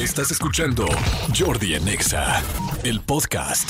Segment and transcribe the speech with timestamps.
[0.00, 0.86] Estás escuchando
[1.38, 2.42] Jordi en Exa,
[2.84, 3.68] el podcast.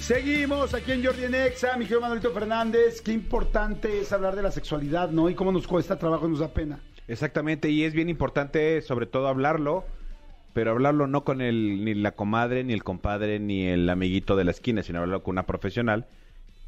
[0.00, 3.02] Seguimos aquí en Jordi en Exa, mi querido Manuelito Fernández.
[3.02, 5.28] Qué importante es hablar de la sexualidad, ¿no?
[5.28, 6.80] Y cómo nos cuesta trabajo y nos da pena.
[7.06, 9.84] Exactamente, y es bien importante sobre todo hablarlo,
[10.54, 14.44] pero hablarlo no con el, ni la comadre, ni el compadre, ni el amiguito de
[14.44, 16.06] la esquina, sino hablarlo con una profesional.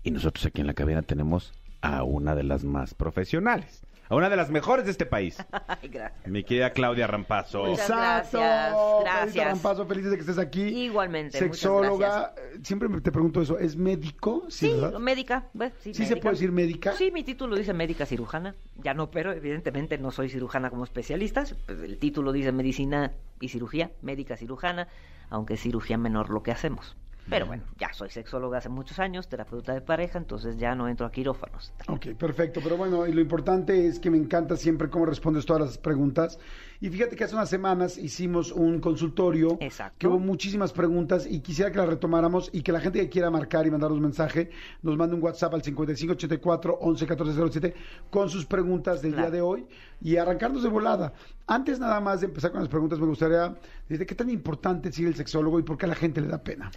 [0.03, 3.81] Y nosotros aquí en la cabina tenemos a una de las más profesionales,
[4.11, 6.27] a una de las mejores de este país, Ay, gracias.
[6.27, 7.65] mi querida Claudia Rampazo.
[7.65, 8.39] Muchas Exacto.
[8.39, 9.47] gracias, gracias.
[9.47, 10.63] Rampazo, felices de que estés aquí.
[10.85, 12.35] Igualmente, Sexóloga.
[12.63, 13.59] Siempre me- te pregunto eso.
[13.59, 14.45] ¿Es médico?
[14.49, 14.99] Sí, ¿verdad?
[14.99, 15.47] médica.
[15.81, 16.93] Sí, ¿Sí se puede decir médica?
[16.93, 18.55] Sí, mi título dice médica cirujana.
[18.83, 21.45] Ya no, pero evidentemente no soy cirujana como especialista.
[21.67, 24.89] Pues el título dice medicina y cirugía, médica cirujana,
[25.31, 26.97] aunque es cirugía menor lo que hacemos.
[27.31, 31.07] Pero bueno, ya soy sexóloga hace muchos años, terapeuta de pareja, entonces ya no entro
[31.07, 31.73] a quirófanos.
[31.89, 32.61] Ok, perfecto.
[32.63, 36.39] Pero bueno, y lo importante es que me encanta siempre cómo respondes todas las preguntas.
[36.81, 39.59] Y fíjate que hace unas semanas hicimos un consultorio.
[39.61, 39.97] Exacto.
[39.99, 43.31] Que hubo muchísimas preguntas y quisiera que las retomáramos y que la gente que quiera
[43.31, 44.51] marcar y mandarnos mensaje
[44.83, 47.75] nos mande un WhatsApp al 5584 111407
[48.11, 49.31] con sus preguntas del Claro.
[49.31, 49.67] día de hoy
[50.01, 51.13] y arrancarnos de volada.
[51.47, 53.55] Antes nada más de empezar con las preguntas, me gustaría
[53.89, 56.29] decirte qué tan importante es ir el sexólogo y por qué a la gente le
[56.29, 56.71] da pena.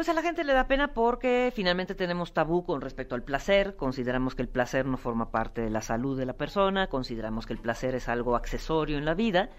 [0.00, 3.76] Pues a la gente le da pena porque finalmente tenemos tabú con respecto al placer,
[3.76, 7.52] consideramos que el placer no forma parte de la salud de la persona, consideramos que
[7.52, 9.50] el placer es algo accesorio en la vida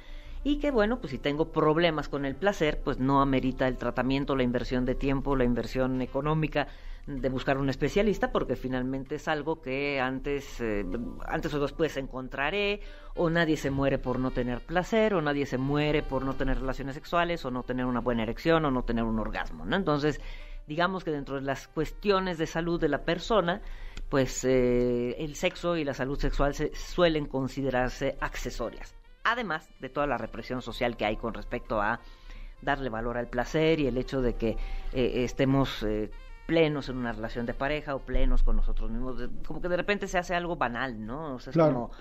[0.43, 4.35] y que bueno, pues si tengo problemas con el placer, pues no amerita el tratamiento,
[4.35, 6.67] la inversión de tiempo, la inversión económica
[7.07, 10.85] de buscar un especialista porque finalmente es algo que antes eh,
[11.25, 12.81] antes o después encontraré
[13.15, 16.59] o nadie se muere por no tener placer o nadie se muere por no tener
[16.59, 19.75] relaciones sexuales o no tener una buena erección o no tener un orgasmo, ¿no?
[19.75, 20.21] Entonces,
[20.67, 23.61] digamos que dentro de las cuestiones de salud de la persona,
[24.09, 28.95] pues eh, el sexo y la salud sexual se suelen considerarse accesorias.
[29.23, 31.99] Además de toda la represión social que hay con respecto a
[32.61, 34.49] darle valor al placer y el hecho de que
[34.93, 36.11] eh, estemos eh,
[36.51, 40.05] plenos en una relación de pareja o plenos con nosotros mismos, como que de repente
[40.09, 41.35] se hace algo banal, ¿no?
[41.35, 41.73] O sea, es Claro.
[41.73, 41.91] como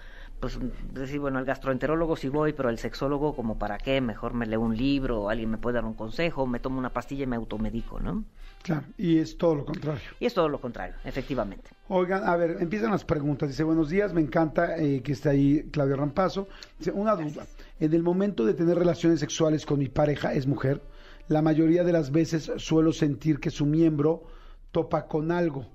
[0.41, 0.59] pues
[0.93, 4.61] decir, bueno, al gastroenterólogo sí voy, pero al sexólogo como para qué, mejor me leo
[4.61, 7.37] un libro, o alguien me puede dar un consejo, me tomo una pastilla y me
[7.37, 8.25] automedico, ¿no?
[8.65, 10.00] Claro, y es todo lo contrario.
[10.19, 11.71] Y es todo lo contrario, efectivamente.
[11.88, 13.50] Oigan, a ver, empiezan las preguntas.
[13.50, 16.49] Dice, buenos días, me encanta eh, que esté ahí Claudia Rampazo.
[16.78, 17.44] Dice, una duda.
[17.78, 20.82] En el momento de tener relaciones sexuales con mi pareja, es mujer,
[21.28, 24.25] la mayoría de las veces suelo sentir que su miembro
[24.72, 25.66] topa con algo.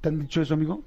[0.00, 0.82] ¿Te han dicho eso, amigo?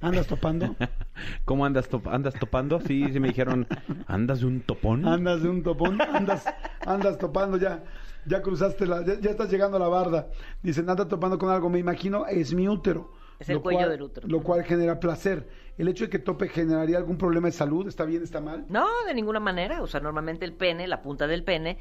[0.00, 0.74] ¿Andas topando?
[1.44, 2.80] ¿Cómo andas, top- andas topando?
[2.80, 3.66] Sí, sí me dijeron,
[4.06, 5.06] ¿andas de un topón?
[5.06, 6.00] ¿Andas de un topón?
[6.00, 6.44] ¿Andas,
[6.86, 7.82] andas topando ya?
[8.26, 9.04] Ya cruzaste la...
[9.04, 10.28] Ya, ya estás llegando a la barda.
[10.62, 11.68] Dicen, anda topando con algo.
[11.68, 13.10] Me imagino, es mi útero.
[13.40, 14.28] Es el lo cuello cual- del útero.
[14.28, 15.48] Lo cual genera placer.
[15.78, 17.88] ¿El hecho de que tope generaría algún problema de salud?
[17.88, 18.64] ¿Está bien, está mal?
[18.68, 19.82] No, de ninguna manera.
[19.82, 21.78] O sea, normalmente el pene, la punta del pene,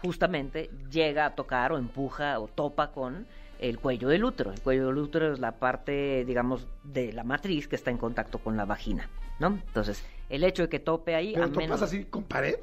[0.00, 3.26] justamente llega a tocar o empuja o topa con
[3.62, 4.52] el cuello del útero.
[4.52, 8.38] El cuello del útero es la parte, digamos, de la matriz que está en contacto
[8.38, 9.08] con la vagina,
[9.38, 9.58] ¿no?
[9.66, 11.82] Entonces, el hecho de que tope ahí, Pero a topas menos...
[11.82, 12.56] así con pared.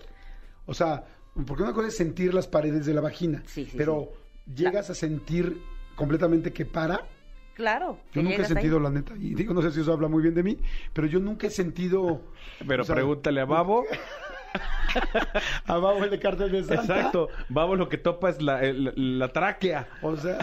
[0.66, 1.06] O sea,
[1.48, 3.42] porque una cosa es sentir las paredes de la vagina.
[3.46, 4.12] Sí, sí, pero
[4.54, 5.62] llegas a sentir
[5.96, 7.06] completamente que para.
[7.54, 7.98] Claro.
[8.14, 8.46] Yo nunca he ahí.
[8.46, 10.58] sentido, la neta, y digo, no sé si eso habla muy bien de mí,
[10.94, 12.22] pero yo nunca he sentido...
[12.66, 13.86] Pero o sea, pregúntale a Babo.
[15.66, 16.82] Abajo el de cartel de Santa.
[16.82, 19.88] Exacto, Babo lo que topa es la, el- la tráquea.
[20.02, 20.38] O sea...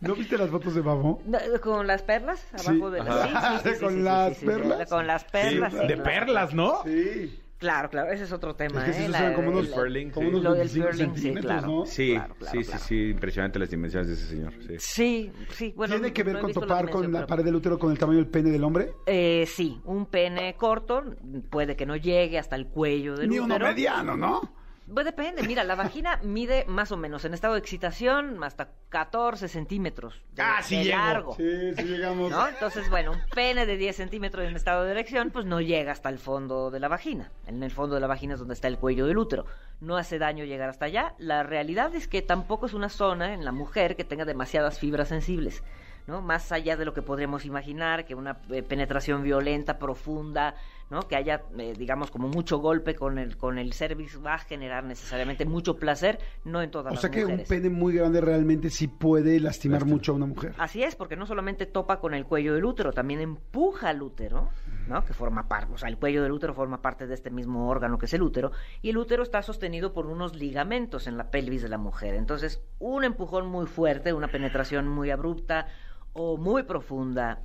[0.00, 1.22] ¿No viste las fotos de Babo?
[1.26, 3.00] No, Con las perlas abajo de.
[3.00, 4.88] Sí, sí, sí, sí, Con sí, las sí, sí, perlas.
[4.88, 5.74] Con las perlas.
[5.74, 6.82] De perlas, ¿no?
[6.84, 7.38] Sí.
[7.60, 9.04] Claro, claro, ese es otro tema, Es que ¿eh?
[9.04, 10.32] se La- usan como unos, la- Furling, como sí.
[10.34, 11.66] unos Lo del 25 furling, sí, claro.
[11.68, 11.86] ¿no?
[11.86, 12.80] Sí, Claro, claro, sí, claro.
[12.82, 14.52] sí, sí, impresionante las dimensiones de ese señor.
[14.66, 14.76] Sí.
[14.78, 15.94] Sí, sí, bueno...
[15.94, 18.16] ¿Tiene que ver no con la topar con la pared del útero con el tamaño
[18.18, 18.92] del pene del hombre?
[19.04, 21.04] Eh, sí, un pene corto
[21.50, 23.66] puede que no llegue hasta el cuello del Ni uno útero.
[23.68, 24.54] mediano, ¿no?
[24.92, 29.48] Pues depende, mira, la vagina mide más o menos en estado de excitación hasta 14
[29.48, 30.96] centímetros de, Ah, sí de llego.
[30.98, 31.34] largo.
[31.36, 32.30] Sí, sí llegamos.
[32.30, 32.48] ¿no?
[32.48, 36.08] Entonces, bueno, un pene de 10 centímetros en estado de erección, pues no llega hasta
[36.08, 37.30] el fondo de la vagina.
[37.46, 39.46] En el fondo de la vagina es donde está el cuello del útero.
[39.80, 41.14] No hace daño llegar hasta allá.
[41.18, 45.08] La realidad es que tampoco es una zona en la mujer que tenga demasiadas fibras
[45.08, 45.62] sensibles.
[46.10, 46.20] ¿No?
[46.20, 50.54] Más allá de lo que podríamos imaginar, que una eh, penetración violenta, profunda,
[50.90, 51.02] ¿no?
[51.06, 54.82] Que haya, eh, digamos, como mucho golpe con el, con el cervix va a generar
[54.84, 57.48] necesariamente mucho placer, no en todas O las sea que un mujeres.
[57.48, 59.96] pene muy grande realmente sí puede lastimar Lastima.
[59.96, 60.52] mucho a una mujer.
[60.58, 64.48] Así es, porque no solamente topa con el cuello del útero, también empuja al útero,
[64.88, 65.04] ¿no?
[65.04, 67.96] Que forma parte, o sea, el cuello del útero forma parte de este mismo órgano
[67.98, 68.50] que es el útero,
[68.82, 72.14] y el útero está sostenido por unos ligamentos en la pelvis de la mujer.
[72.16, 75.68] Entonces, un empujón muy fuerte, una penetración muy abrupta
[76.12, 77.40] o muy profunda,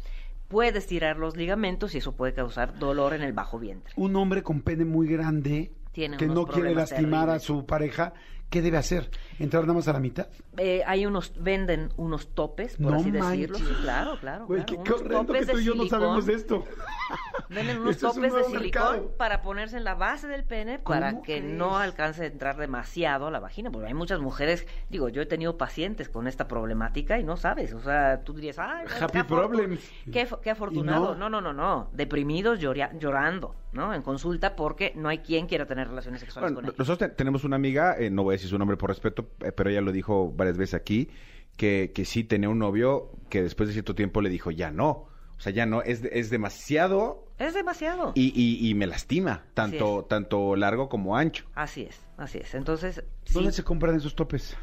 [0.48, 3.94] puede estirar los ligamentos y eso puede causar dolor en el bajo vientre.
[3.96, 8.14] Un hombre con pene muy grande Tiene que no quiere lastimar a su pareja,
[8.50, 9.10] ¿qué debe hacer?
[9.40, 10.28] ¿Entrar nada más a la mitad?
[10.58, 13.58] Eh, hay unos, venden unos topes, por No así decirlo.
[13.60, 13.68] manches.
[13.78, 14.46] Sí, claro, claro.
[14.48, 14.84] Güey, claro.
[14.84, 16.64] qué, Unos horrendo que tú y yo no sabemos de esto.
[17.50, 19.12] Venden unos Esto es un topes de silicón mercado.
[19.18, 21.44] para ponerse en la base del pene ¿Cómo para que crees?
[21.44, 23.70] no alcance a entrar demasiado a la vagina.
[23.72, 27.74] Porque hay muchas mujeres, digo, yo he tenido pacientes con esta problemática y no sabes.
[27.74, 29.80] O sea, tú dirías, ay, Happy qué problems.
[30.12, 31.16] Qué, qué afortunado.
[31.16, 31.30] No.
[31.30, 31.42] no.
[31.42, 31.90] no, no, no.
[31.94, 33.94] Deprimidos lloria- llorando, ¿no?
[33.94, 36.80] En consulta porque no hay quien quiera tener relaciones sexuales Bueno, con ellos.
[36.80, 39.52] nosotros te- tenemos una amiga, eh, no voy a decir su nombre por respeto, eh,
[39.52, 41.10] pero ella lo dijo varias veces aquí,
[41.58, 44.90] que, que sí tenía un novio que después de cierto tiempo le dijo, ya no.
[45.38, 48.12] O sea, ya no, es, es demasiado Es demasiado.
[48.16, 51.46] y, y, y me lastima, tanto, tanto largo como ancho.
[51.56, 52.56] Así es, así es.
[52.56, 53.04] Entonces,
[53.34, 54.56] ¿Dónde sí, se compran esos topes?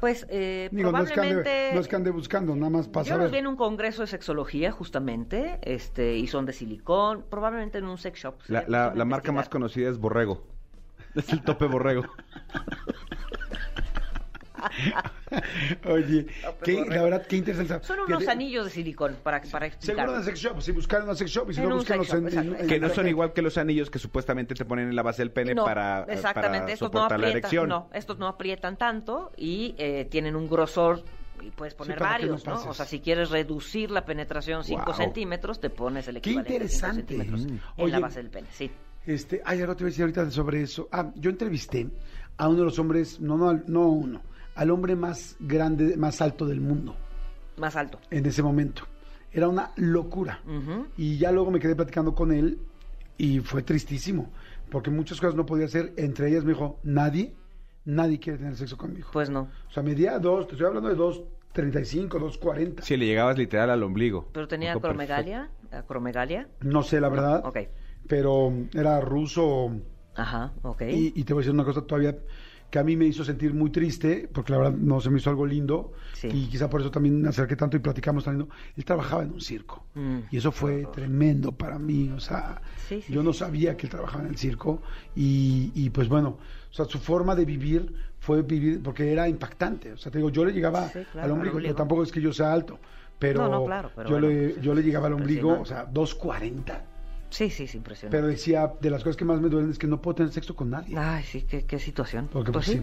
[0.00, 1.74] pues eh, Digo, no es, que ande, probablemente...
[1.74, 4.08] no es que ande buscando, nada más para Yo los vi en un congreso de
[4.08, 8.34] sexología, justamente, este, y son de silicón, probablemente en un sex shop.
[8.48, 10.44] La, la, la marca más conocida es Borrego.
[11.14, 12.02] Es el tope Borrego.
[15.86, 17.84] Oye, Tope qué- la verdad, qué interesante.
[17.86, 20.04] Son unos Fíjate, anillos de silicón, para, para explicar.
[20.06, 22.04] Seguro en sex shop, si buscan en una sex shop y si En no buscan
[22.04, 24.88] sex shop, en, en- que no son igual que los anillos que supuestamente te ponen
[24.88, 27.68] en la base del pene No, para, exactamente, para estos no soportar la aprietan, erección.
[27.68, 31.02] no, estos no aprietan tanto y eh, tienen un grosor
[31.42, 32.54] y puedes poner varios, ¿no?
[32.68, 34.94] O sea, si quieres reducir la penetración 5 Wow.
[34.94, 37.14] centímetros, te pones el Qué equivalente a 5 interesante.
[37.14, 37.80] centímetros Mm.
[37.80, 38.70] en la base del pene, sí.
[39.04, 40.88] Este, ay, algo te voy a decir ahorita sobre eso.
[40.90, 41.86] Ah, yo entrevisté
[42.38, 44.20] a uno de los hombres, no, no, no uno,
[44.56, 46.96] al hombre más grande, más alto del mundo
[47.56, 47.98] Más alto.
[48.10, 48.82] en ese momento.
[49.32, 50.40] Era una locura.
[50.96, 52.58] Y ya luego me quedé platicando con él
[53.18, 54.30] y fue tristísimo,
[54.70, 55.92] porque muchas cosas no podía hacer.
[55.96, 57.34] Entre ellas me dijo, nadie,
[57.84, 59.08] nadie quiere tener sexo conmigo.
[59.12, 59.48] Pues no.
[59.68, 62.82] o sea, medía dos, te estoy hablando de dos 35, 240.
[62.82, 64.28] Sí, le llegabas literal al ombligo.
[64.32, 66.48] Pero tenía acromegalia, acromegalia.
[66.60, 67.58] No sé la verdad, Ok.
[68.08, 69.70] pero era ruso
[70.14, 70.82] Ajá, ok.
[70.90, 72.16] y, y te voy a decir una cosa todavía
[72.70, 75.30] que a mí me hizo sentir muy triste, porque la verdad no se me hizo
[75.30, 76.28] algo lindo, Sí.
[76.32, 78.52] y quizá por eso también me acerqué tanto y platicamos tan lindo.
[78.76, 80.18] Él trabajaba en un circo, Mm.
[80.30, 83.90] y eso fue tremendo para mí, o sea, Sí, sí, yo no sabía que él
[83.90, 84.82] trabajaba en el circo,
[85.14, 86.38] y, y pues bueno,
[86.70, 90.30] o sea, su forma de vivir fue vivir, porque era impactante, o sea, te digo,
[90.30, 91.58] yo le llegaba claro, al ombligo.
[91.60, 92.78] pero tampoco es que yo sea alto,
[93.18, 95.64] pero, No, no, claro, pero yo, bueno, le, pues, yo le llegaba al ombligo, o
[95.64, 96.84] sea, 240.
[97.30, 98.16] Sí, sí, es impresionante.
[98.16, 100.54] Pero decía, de las cosas que más me duelen es que no puedo tener sexo
[100.54, 100.96] con nadie.
[100.98, 102.28] Ay, sí, qué, qué situación.
[102.32, 102.82] Porque pues pues, sí.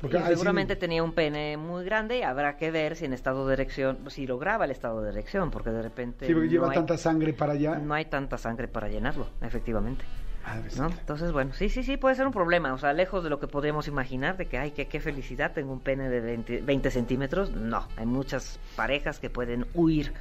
[0.00, 3.04] Porque Y ahí sí- seguramente tenía un pene muy grande y habrá que ver si
[3.04, 6.46] en estado de erección, si lograba el estado de erección, porque de repente Sí, porque
[6.46, 7.76] no, lleva hay, tanta sangre para allá.
[7.76, 10.04] no hay tanta sangre para llenarlo, efectivamente.
[10.44, 10.88] Madre ¿no?
[10.88, 12.74] Entonces, bueno, sí, sí, sí, puede ser un problema.
[12.74, 15.72] O sea, lejos de lo que podríamos imaginar, de que, ay, qué, qué felicidad, tengo
[15.72, 17.52] un pene de 20, 20 centímetros.
[17.52, 20.12] No, hay muchas parejas que pueden huir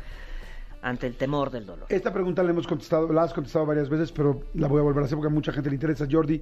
[0.81, 1.85] ante el temor del dolor.
[1.89, 5.03] Esta pregunta la hemos contestado, la has contestado varias veces, pero la voy a volver
[5.03, 6.07] a hacer porque a mucha gente le interesa.
[6.09, 6.41] Jordi,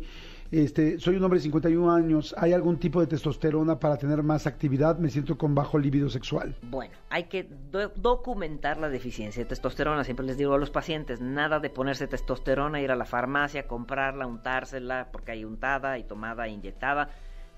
[0.52, 2.34] este, soy un hombre de 51 años.
[2.38, 4.98] ¿Hay algún tipo de testosterona para tener más actividad?
[4.98, 6.56] Me siento con bajo libido sexual.
[6.64, 10.04] Bueno, hay que do- documentar la deficiencia de testosterona.
[10.04, 14.26] Siempre les digo a los pacientes, nada de ponerse testosterona, ir a la farmacia, comprarla,
[14.26, 17.10] untársela, porque hay untada y tomada e inyectada.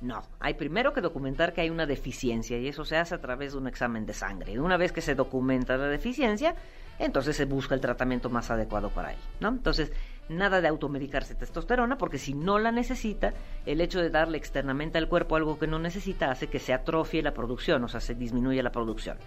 [0.01, 3.51] No, hay primero que documentar que hay una deficiencia y eso se hace a través
[3.51, 4.53] de un examen de sangre.
[4.53, 6.55] Y una vez que se documenta la deficiencia,
[6.97, 9.49] entonces se busca el tratamiento más adecuado para él, ¿no?
[9.49, 9.91] Entonces,
[10.29, 13.33] nada de automedicarse testosterona, porque si no la necesita,
[13.65, 17.21] el hecho de darle externamente al cuerpo algo que no necesita hace que se atrofie
[17.21, 19.17] la producción, o sea, se disminuye la producción,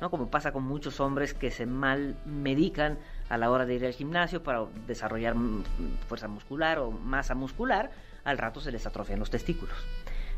[0.00, 0.10] ¿no?
[0.10, 2.98] Como pasa con muchos hombres que se mal medican
[3.28, 5.34] a la hora de ir al gimnasio para desarrollar
[6.08, 7.90] fuerza muscular o masa muscular,
[8.24, 9.76] al rato se les atrofian los testículos.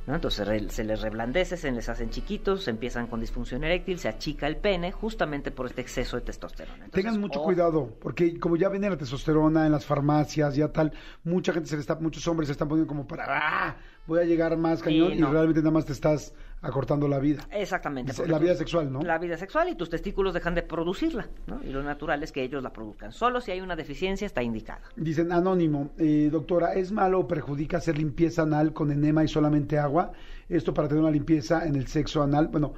[0.07, 0.15] ¿No?
[0.15, 4.09] Entonces re- se les reblandece, se les hacen chiquitos, se empiezan con disfunción eréctil, se
[4.09, 6.85] achica el pene justamente por este exceso de testosterona.
[6.85, 7.47] Entonces, Tengan mucho ojo.
[7.47, 10.93] cuidado, porque como ya viene la testosterona en las farmacias, ya tal,
[11.25, 13.77] mucha gente se le está, muchos hombres se están poniendo como para, ¡ah!
[14.07, 15.33] Voy a llegar más cañón y no.
[15.33, 16.33] realmente nada más te estás
[16.63, 17.47] acortando la vida.
[17.51, 18.13] Exactamente.
[18.27, 19.03] La vida sexual, ¿no?
[19.03, 21.63] La vida sexual y tus testículos dejan de producirla, ¿no?
[21.63, 23.13] Y lo natural es que ellos la produzcan.
[23.13, 24.83] Solo si hay una deficiencia está indicada.
[24.97, 29.79] Dicen, anónimo, eh, doctora, ¿es malo o perjudica hacer limpieza anal con enema y solamente
[29.79, 30.13] agua?
[30.49, 32.49] Esto para tener una limpieza en el sexo anal.
[32.49, 32.75] Bueno,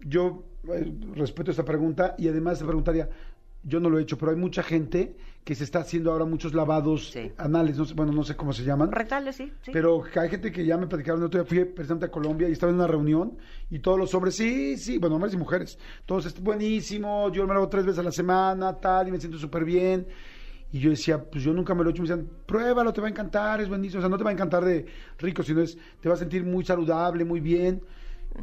[0.00, 3.08] yo eh, respeto esta pregunta y además te preguntaría,
[3.64, 6.54] yo no lo he hecho, pero hay mucha gente que se está haciendo ahora muchos
[6.54, 7.30] lavados Sí.
[7.36, 8.90] anales, no sé, bueno, no sé cómo se llaman.
[8.92, 9.52] Rectales, sí.
[9.62, 9.70] sí.
[9.72, 12.52] Pero hay gente que ya me platicaron, el otro día fui presidente a Colombia y
[12.52, 13.36] estaba en una reunión
[13.70, 17.52] y todos los hombres, sí, sí, bueno, hombres y mujeres, todos, es buenísimo, yo me
[17.52, 20.06] lo hago tres veces a la semana, tal, y me siento súper bien.
[20.72, 23.06] Y yo decía, pues yo nunca me lo he hecho, me decían, pruébalo, te va
[23.06, 24.86] a encantar, es buenísimo, o sea, no te va a encantar de
[25.18, 27.80] rico, sino es, te vas a sentir muy saludable, muy bien.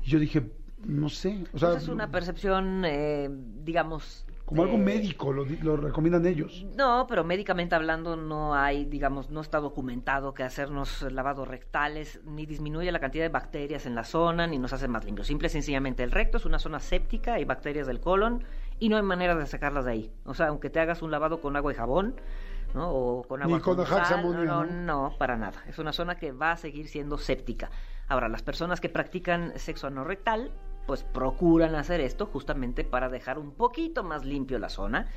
[0.04, 0.50] Y yo dije,
[0.86, 3.30] no sé, o sea, es una percepción, eh,
[3.66, 6.66] digamos, como algo Eh, médico, lo, lo recomiendan ellos.
[6.76, 12.46] No, pero médicamente hablando no hay, digamos, no está documentado que hacernos lavados rectales ni
[12.46, 15.28] disminuye la cantidad de bacterias en la zona ni nos hace más limpios.
[15.28, 18.44] Simple y sencillamente el recto es una zona séptica, hay bacterias del colon
[18.78, 20.14] y no hay manera de sacarlas de ahí.
[20.26, 22.20] O sea, aunque te hagas un lavado con agua y jabón,
[22.74, 22.92] ¿no?
[22.92, 24.66] O con agua Ni con sal, no, ¿no?
[24.66, 25.64] no, para nada.
[25.66, 27.70] Es una zona que va a seguir siendo séptica.
[28.10, 30.52] Ahora, las personas que practican sexo anorrectal,
[30.86, 35.08] pues procuran hacer esto justamente para dejar un poquito más limpio la zona,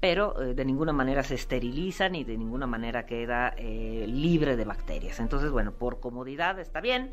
[0.00, 4.64] pero eh, de ninguna manera se esteriliza ni de ninguna manera queda eh, libre de
[4.64, 5.20] bacterias.
[5.20, 7.12] Entonces, bueno, por comodidad está bien.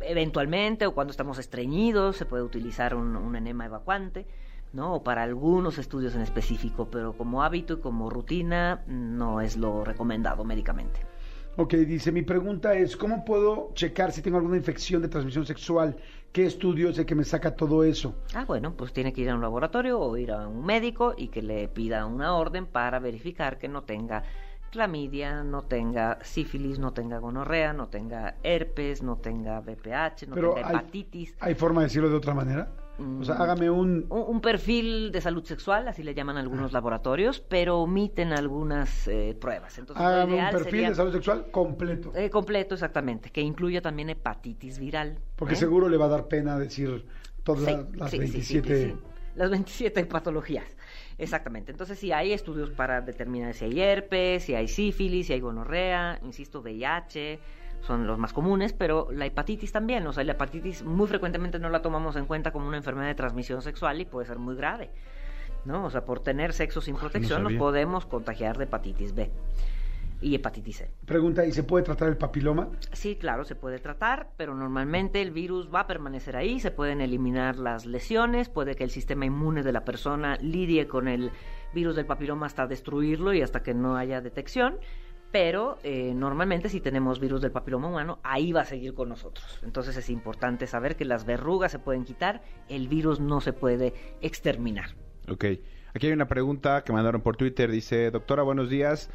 [0.00, 4.26] Eventualmente, o cuando estamos estreñidos, se puede utilizar un, un enema evacuante.
[4.72, 4.94] ¿no?
[4.94, 9.84] O para algunos estudios en específico, pero como hábito y como rutina no es lo
[9.84, 11.00] recomendado médicamente.
[11.56, 15.96] Ok, dice, mi pregunta es, ¿cómo puedo checar si tengo alguna infección de transmisión sexual?
[16.32, 18.14] ¿Qué estudio es el que me saca todo eso?
[18.34, 21.28] Ah, bueno, pues tiene que ir a un laboratorio o ir a un médico y
[21.28, 24.22] que le pida una orden para verificar que no tenga
[24.70, 30.54] clamidia, no tenga sífilis, no tenga gonorrea, no tenga herpes, no tenga VPH, no Pero
[30.54, 31.36] tenga hepatitis.
[31.38, 32.72] ¿Hay forma de decirlo de otra manera?
[33.20, 34.06] O sea, hágame un...
[34.10, 39.36] Un, un perfil de salud sexual, así le llaman algunos laboratorios, pero omiten algunas eh,
[39.40, 39.78] pruebas.
[39.78, 42.12] Entonces, lo Hágame un perfil sería- de salud sexual completo.
[42.14, 45.18] Eh, completo, exactamente, que incluya también hepatitis viral.
[45.36, 45.56] Porque ¿eh?
[45.56, 47.04] seguro le va a dar pena decir
[47.42, 48.76] todas Sí, las, sí, sí, sí, 27...
[48.76, 48.96] sí, sí.
[49.34, 50.66] Las 27 patologías.
[51.18, 51.70] Exactamente.
[51.72, 56.18] Entonces, sí, hay estudios para determinar si hay herpes, si hay sífilis, si hay gonorrea,
[56.22, 57.38] insisto, VIH,
[57.82, 60.06] son los más comunes, pero la hepatitis también.
[60.06, 63.14] O sea, la hepatitis muy frecuentemente no la tomamos en cuenta como una enfermedad de
[63.14, 64.90] transmisión sexual y puede ser muy grave.
[65.64, 65.84] ¿No?
[65.84, 67.58] O sea, por tener sexo sin protección nos sabía.
[67.58, 69.30] podemos contagiar de hepatitis B
[70.22, 70.90] y hepatitis C.
[71.04, 72.68] Pregunta, ¿y se puede tratar el papiloma?
[72.92, 77.00] Sí, claro, se puede tratar, pero normalmente el virus va a permanecer ahí, se pueden
[77.00, 81.32] eliminar las lesiones, puede que el sistema inmune de la persona lidie con el
[81.74, 84.78] virus del papiloma hasta destruirlo y hasta que no haya detección,
[85.32, 89.58] pero eh, normalmente si tenemos virus del papiloma humano, ahí va a seguir con nosotros.
[89.62, 93.94] Entonces es importante saber que las verrugas se pueden quitar, el virus no se puede
[94.20, 94.90] exterminar.
[95.28, 95.46] Ok.
[95.94, 97.70] Aquí hay una pregunta que mandaron por Twitter.
[97.70, 99.10] Dice, doctora, buenos días.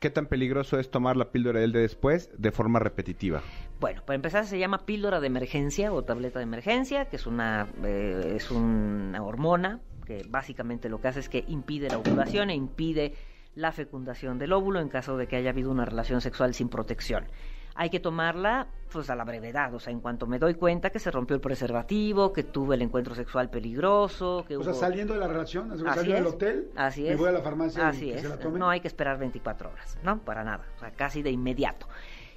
[0.00, 3.42] ¿Qué tan peligroso es tomar la píldora del de después de forma repetitiva?
[3.80, 7.66] Bueno, para empezar se llama píldora de emergencia o tableta de emergencia, que es una,
[7.82, 12.54] eh, es una hormona que básicamente lo que hace es que impide la ovulación e
[12.54, 13.12] impide
[13.58, 17.26] la fecundación del óvulo en caso de que haya habido una relación sexual sin protección.
[17.74, 20.98] Hay que tomarla pues a la brevedad, o sea, en cuanto me doy cuenta que
[20.98, 24.64] se rompió el preservativo, que tuve el encuentro sexual peligroso, que O hubo...
[24.64, 27.18] sea, saliendo de la relación, saliendo del hotel, Así me es.
[27.18, 28.22] voy a la farmacia Así y que es.
[28.22, 28.58] se la tome.
[28.58, 30.18] No hay que esperar 24 horas, ¿no?
[30.24, 30.64] Para nada.
[30.76, 31.86] O sea, casi de inmediato.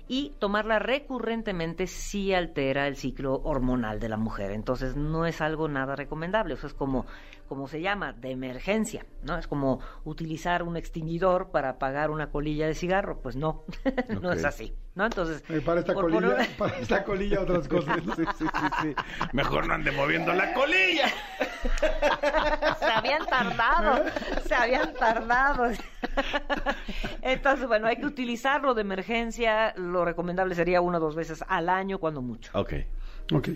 [0.08, 4.52] Y tomarla recurrentemente sí altera el ciclo hormonal de la mujer.
[4.52, 6.54] Entonces no es algo nada recomendable.
[6.56, 7.06] O sea, es como,
[7.52, 9.38] como se llama, de emergencia, ¿no?
[9.38, 13.20] Es como utilizar un extinguidor para apagar una colilla de cigarro.
[13.20, 13.66] Pues no,
[14.22, 15.04] no es así, ¿no?
[15.04, 15.44] Entonces...
[15.50, 18.00] Eh, para esta por colilla, poner- para esta colilla otras cosas.
[18.16, 18.96] sí, sí, sí, sí.
[19.34, 21.10] Mejor no ande moviendo la colilla.
[22.80, 24.06] se habían tardado,
[24.48, 25.72] se habían tardado.
[27.22, 29.74] Entonces, bueno, hay que utilizarlo de emergencia.
[29.76, 32.50] Lo recomendable sería una o dos veces al año, cuando mucho.
[32.58, 32.74] Ok.
[33.34, 33.50] ok.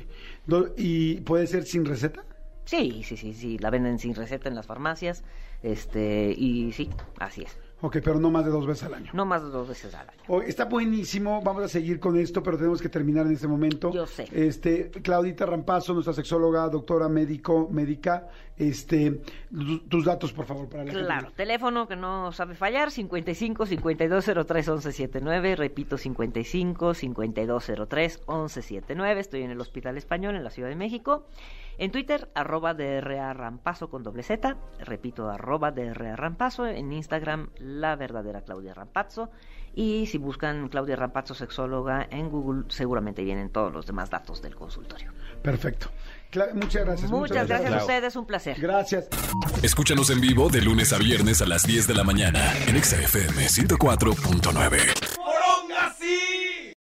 [0.76, 2.24] ¿Y puede ser sin receta?
[2.66, 3.58] Sí, sí, sí, sí.
[3.60, 5.24] La venden sin receta en las farmacias.
[5.62, 7.60] Este, y sí, así es.
[7.82, 9.12] Ok, pero no más de dos veces al año.
[9.14, 10.18] No más de dos veces al año.
[10.28, 13.92] Oh, está buenísimo, vamos a seguir con esto, pero tenemos que terminar en este momento.
[13.92, 14.28] Yo sé.
[14.32, 18.28] Este, Claudita Rampazo, nuestra sexóloga, doctora médico, médica,
[18.58, 21.06] este, tu- tus datos, por favor, para la gente.
[21.06, 29.52] Claro, teléfono que no sabe fallar, 55 5203 1179, repito 55 5203 1179, estoy en
[29.52, 31.28] el Hospital Español en la Ciudad de México.
[31.78, 37.96] En Twitter, arroba DRA Rampazo con doble Z, repito, arroba DRA Rampazo, en Instagram, la
[37.96, 39.30] verdadera Claudia Rampazzo,
[39.74, 44.56] y si buscan Claudia Rampazzo sexóloga en Google, seguramente vienen todos los demás datos del
[44.56, 45.12] consultorio.
[45.42, 45.90] Perfecto.
[46.32, 47.12] Cla- muchas gracias.
[47.12, 47.82] Muchas gracias a Clau.
[47.82, 48.58] ustedes, un placer.
[48.60, 49.08] Gracias.
[49.64, 52.98] Escúchanos en vivo de lunes a viernes a las 10 de la mañana en Exa
[53.02, 54.95] FM 104.9.